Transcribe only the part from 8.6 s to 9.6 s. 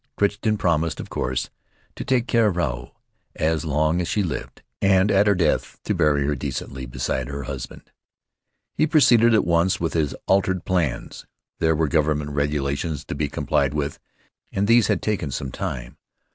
He proceeded at